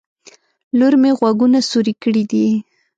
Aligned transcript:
لور 0.77 0.93
مې 1.01 1.11
غوږونه 1.17 1.59
سوروي 1.69 1.93
کړي 2.03 2.23
دي 2.31 2.47